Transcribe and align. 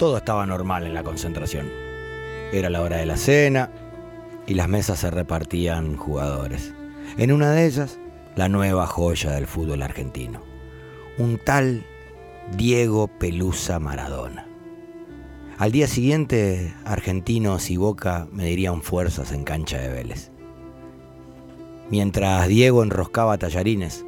Todo 0.00 0.16
estaba 0.16 0.46
normal 0.46 0.86
en 0.86 0.94
la 0.94 1.02
concentración. 1.02 1.70
Era 2.54 2.70
la 2.70 2.80
hora 2.80 2.96
de 2.96 3.04
la 3.04 3.18
cena 3.18 3.70
y 4.46 4.54
las 4.54 4.66
mesas 4.66 5.00
se 5.00 5.10
repartían 5.10 5.98
jugadores. 5.98 6.72
En 7.18 7.30
una 7.32 7.52
de 7.52 7.66
ellas, 7.66 7.98
la 8.34 8.48
nueva 8.48 8.86
joya 8.86 9.32
del 9.32 9.46
fútbol 9.46 9.82
argentino. 9.82 10.40
Un 11.18 11.36
tal 11.36 11.84
Diego 12.56 13.08
Pelusa 13.08 13.78
Maradona. 13.78 14.46
Al 15.58 15.70
día 15.70 15.86
siguiente, 15.86 16.74
Argentinos 16.86 17.68
y 17.68 17.76
Boca 17.76 18.26
medirían 18.32 18.80
fuerzas 18.80 19.32
en 19.32 19.44
cancha 19.44 19.76
de 19.76 19.90
Vélez. 19.90 20.32
Mientras 21.90 22.48
Diego 22.48 22.82
enroscaba 22.82 23.36
tallarines, 23.36 24.06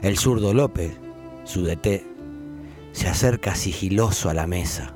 el 0.00 0.16
zurdo 0.16 0.54
López, 0.54 0.96
su 1.42 1.64
DT, 1.64 2.06
se 2.92 3.08
acerca 3.08 3.56
sigiloso 3.56 4.30
a 4.30 4.34
la 4.34 4.46
mesa. 4.46 4.94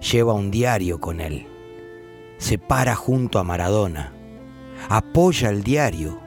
Lleva 0.00 0.32
un 0.32 0.50
diario 0.50 1.00
con 1.00 1.20
él. 1.20 1.46
Se 2.38 2.58
para 2.58 2.94
junto 2.94 3.38
a 3.38 3.44
Maradona. 3.44 4.12
Apoya 4.88 5.50
el 5.50 5.62
diario 5.62 6.20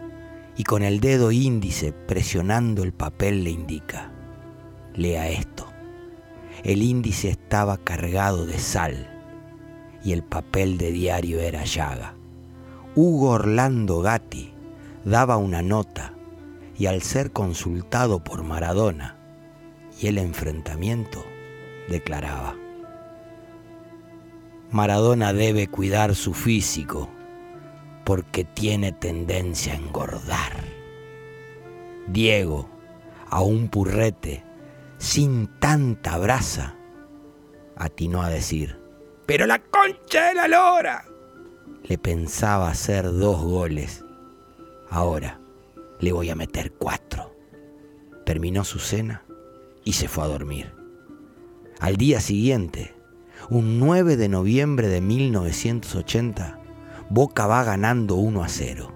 y 0.55 0.63
con 0.63 0.83
el 0.83 0.99
dedo 0.99 1.31
índice 1.31 1.91
presionando 1.91 2.83
el 2.83 2.93
papel 2.93 3.43
le 3.43 3.49
indica. 3.49 4.11
Lea 4.93 5.29
esto. 5.29 5.67
El 6.63 6.83
índice 6.83 7.29
estaba 7.29 7.77
cargado 7.77 8.45
de 8.45 8.59
sal 8.59 9.09
y 10.03 10.11
el 10.11 10.23
papel 10.23 10.77
de 10.77 10.91
diario 10.91 11.39
era 11.39 11.63
llaga. 11.63 12.15
Hugo 12.95 13.31
Orlando 13.31 14.01
Gatti 14.01 14.53
daba 15.03 15.37
una 15.37 15.63
nota 15.63 16.13
y 16.77 16.85
al 16.85 17.01
ser 17.01 17.31
consultado 17.31 18.23
por 18.23 18.43
Maradona 18.43 19.17
y 19.99 20.07
el 20.07 20.17
enfrentamiento, 20.19 21.23
declaraba, 21.89 22.55
Maradona 24.73 25.33
debe 25.33 25.67
cuidar 25.67 26.15
su 26.15 26.33
físico 26.33 27.07
porque 28.03 28.43
tiene 28.43 28.91
tendencia 28.91 29.73
a 29.73 29.75
engordar. 29.75 30.63
Diego, 32.07 32.67
a 33.29 33.43
un 33.43 33.69
purrete, 33.69 34.43
sin 34.97 35.45
tanta 35.59 36.17
brasa, 36.17 36.75
atinó 37.75 38.23
a 38.23 38.29
decir, 38.29 38.79
pero 39.27 39.45
la 39.45 39.59
concha 39.59 40.29
de 40.29 40.33
la 40.33 40.47
lora. 40.47 41.05
Le 41.83 41.99
pensaba 41.99 42.69
hacer 42.69 43.05
dos 43.11 43.43
goles. 43.43 44.03
Ahora 44.89 45.39
le 45.99 46.11
voy 46.13 46.31
a 46.31 46.35
meter 46.35 46.73
cuatro. 46.73 47.31
Terminó 48.25 48.63
su 48.63 48.79
cena 48.79 49.23
y 49.83 49.93
se 49.93 50.07
fue 50.07 50.23
a 50.23 50.27
dormir. 50.29 50.73
Al 51.79 51.95
día 51.95 52.19
siguiente, 52.19 52.95
un 53.49 53.79
9 53.79 54.17
de 54.17 54.29
noviembre 54.29 54.87
de 54.87 55.01
1980, 55.01 56.59
Boca 57.09 57.47
va 57.47 57.63
ganando 57.63 58.15
1 58.15 58.43
a 58.43 58.47
0. 58.47 58.91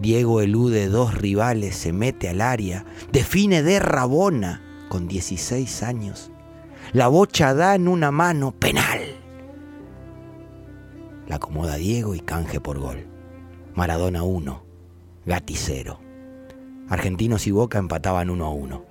Diego 0.00 0.40
elude 0.40 0.88
dos 0.88 1.14
rivales, 1.14 1.76
se 1.76 1.92
mete 1.92 2.28
al 2.28 2.40
área, 2.40 2.84
define 3.12 3.62
de 3.62 3.78
Rabona 3.78 4.62
con 4.88 5.08
16 5.08 5.82
años. 5.82 6.30
La 6.92 7.08
bocha 7.08 7.54
da 7.54 7.74
en 7.74 7.88
una 7.88 8.10
mano, 8.10 8.52
penal. 8.52 9.00
La 11.26 11.36
acomoda 11.36 11.76
Diego 11.76 12.14
y 12.14 12.20
canje 12.20 12.60
por 12.60 12.78
gol. 12.78 13.06
Maradona 13.74 14.22
1, 14.22 14.64
Gatti 15.26 15.54
0. 15.56 16.00
Argentinos 16.88 17.46
y 17.46 17.50
Boca 17.50 17.78
empataban 17.78 18.30
1 18.30 18.44
a 18.44 18.50
1. 18.50 18.84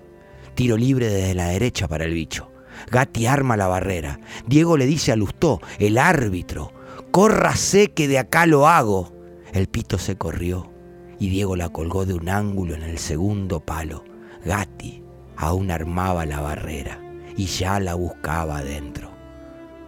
Tiro 0.56 0.78
libre 0.78 1.08
desde 1.08 1.36
la 1.36 1.48
derecha 1.48 1.88
para 1.88 2.06
el 2.06 2.14
bicho. 2.14 2.53
Gatti 2.92 3.28
arma 3.28 3.58
la 3.58 3.68
barrera. 3.68 4.20
Diego 4.48 4.78
le 4.78 4.86
dice 4.86 5.12
a 5.12 5.16
Lustó, 5.16 5.62
el 5.80 5.98
árbitro, 5.98 6.72
córrase 7.12 7.92
que 7.92 8.08
de 8.08 8.20
acá 8.20 8.46
lo 8.46 8.68
hago. 8.68 9.14
El 9.54 9.68
pito 9.68 9.98
se 9.98 10.18
corrió 10.18 10.72
y 11.20 11.30
Diego 11.30 11.56
la 11.56 11.70
colgó 11.70 12.06
de 12.06 12.14
un 12.14 12.30
ángulo 12.30 12.76
en 12.76 12.84
el 12.84 12.98
segundo 12.98 13.60
palo. 13.60 14.04
Gatti 14.46 15.04
aún 15.38 15.72
armaba 15.72 16.26
la 16.26 16.42
barrera 16.42 17.00
y 17.38 17.46
ya 17.46 17.80
la 17.80 17.96
buscaba 17.96 18.58
adentro. 18.58 19.12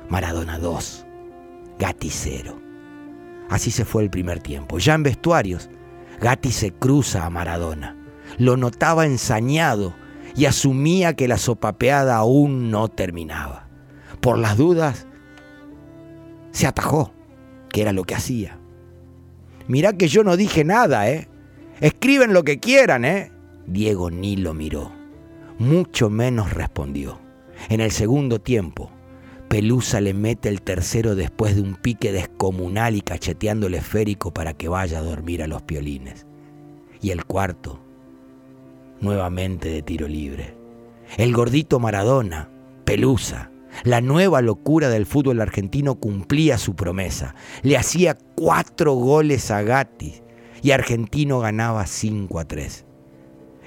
Maradona 0.09 0.59
2, 0.59 1.05
Gatti 1.79 2.09
0. 2.09 2.61
Así 3.49 3.71
se 3.71 3.85
fue 3.85 4.03
el 4.03 4.09
primer 4.09 4.39
tiempo. 4.39 4.77
Ya 4.79 4.93
en 4.93 5.03
vestuarios, 5.03 5.69
Gatti 6.21 6.51
se 6.51 6.71
cruza 6.71 7.25
a 7.25 7.29
Maradona. 7.29 7.95
Lo 8.37 8.57
notaba 8.57 9.05
ensañado 9.05 9.93
y 10.35 10.45
asumía 10.45 11.15
que 11.15 11.27
la 11.27 11.37
sopapeada 11.37 12.17
aún 12.17 12.71
no 12.71 12.87
terminaba. 12.89 13.67
Por 14.21 14.37
las 14.37 14.57
dudas, 14.57 15.07
se 16.51 16.67
atajó, 16.67 17.13
que 17.69 17.81
era 17.81 17.93
lo 17.93 18.03
que 18.03 18.15
hacía. 18.15 18.59
Mirá 19.67 19.93
que 19.93 20.07
yo 20.07 20.23
no 20.23 20.37
dije 20.37 20.63
nada, 20.63 21.09
¿eh? 21.09 21.27
Escriben 21.81 22.33
lo 22.33 22.43
que 22.43 22.59
quieran, 22.59 23.05
¿eh? 23.05 23.31
Diego 23.67 24.11
ni 24.11 24.35
lo 24.35 24.53
miró, 24.53 24.91
mucho 25.57 26.09
menos 26.09 26.53
respondió. 26.53 27.19
En 27.69 27.81
el 27.81 27.91
segundo 27.91 28.39
tiempo, 28.39 28.91
Pelusa 29.47 30.01
le 30.01 30.13
mete 30.13 30.49
el 30.49 30.61
tercero 30.61 31.15
después 31.15 31.55
de 31.55 31.61
un 31.61 31.75
pique 31.75 32.11
descomunal 32.11 32.95
y 32.95 33.01
cacheteando 33.01 33.67
el 33.67 33.75
esférico 33.75 34.33
para 34.33 34.53
que 34.53 34.67
vaya 34.67 34.99
a 34.99 35.03
dormir 35.03 35.41
a 35.41 35.47
los 35.47 35.61
piolines. 35.63 36.25
Y 37.01 37.11
el 37.11 37.25
cuarto, 37.25 37.79
nuevamente 39.01 39.69
de 39.69 39.81
tiro 39.81 40.07
libre. 40.07 40.57
El 41.17 41.33
gordito 41.33 41.79
Maradona, 41.79 42.49
Pelusa, 42.83 43.51
la 43.83 44.01
nueva 44.01 44.41
locura 44.41 44.89
del 44.89 45.05
fútbol 45.05 45.41
argentino 45.41 45.95
cumplía 45.95 46.57
su 46.57 46.75
promesa. 46.75 47.35
Le 47.61 47.77
hacía 47.77 48.17
cuatro 48.35 48.93
goles 48.93 49.51
a 49.51 49.61
Gatti 49.61 50.21
y 50.61 50.71
Argentino 50.71 51.39
ganaba 51.39 51.85
5 51.85 52.39
a 52.39 52.45
3. 52.45 52.85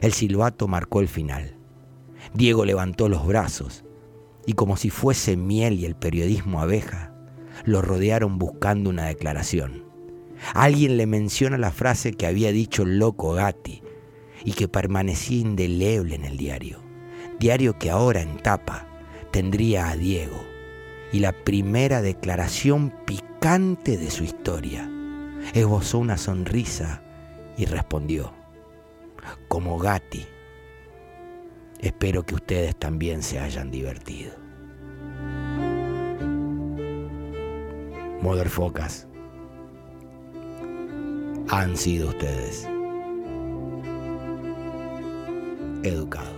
El 0.00 0.12
silbato 0.12 0.66
marcó 0.68 1.00
el 1.00 1.08
final. 1.08 1.56
Diego 2.34 2.64
levantó 2.64 3.08
los 3.08 3.26
brazos 3.26 3.84
y 4.46 4.54
como 4.54 4.76
si 4.76 4.90
fuese 4.90 5.36
miel 5.36 5.78
y 5.78 5.84
el 5.84 5.94
periodismo 5.94 6.60
abeja, 6.60 7.12
lo 7.64 7.82
rodearon 7.82 8.38
buscando 8.38 8.90
una 8.90 9.06
declaración. 9.06 9.84
Alguien 10.54 10.96
le 10.96 11.06
menciona 11.06 11.58
la 11.58 11.70
frase 11.70 12.12
que 12.12 12.26
había 12.26 12.52
dicho 12.52 12.84
el 12.84 12.98
loco 12.98 13.32
Gatti 13.32 13.82
y 14.44 14.52
que 14.52 14.68
permanecía 14.68 15.40
indeleble 15.40 16.14
en 16.14 16.24
el 16.24 16.36
diario. 16.36 16.80
Diario 17.38 17.78
que 17.78 17.90
ahora 17.90 18.20
en 18.20 18.38
tapa 18.38 18.86
tendría 19.30 19.88
a 19.88 19.96
Diego 19.96 20.44
y 21.12 21.20
la 21.20 21.32
primera 21.32 22.02
declaración 22.02 22.92
picante 23.04 23.96
de 23.96 24.10
su 24.10 24.24
historia. 24.24 24.90
Esbozó 25.54 25.98
una 25.98 26.18
sonrisa 26.18 27.02
y 27.56 27.64
respondió, 27.64 28.32
como 29.48 29.78
Gatti, 29.78 30.26
espero 31.80 32.24
que 32.24 32.34
ustedes 32.34 32.76
también 32.76 33.22
se 33.22 33.38
hayan 33.38 33.70
divertido. 33.70 34.32
Motherfocas, 38.20 39.06
han 41.48 41.76
sido 41.76 42.08
ustedes 42.08 42.68
educado. 45.88 46.37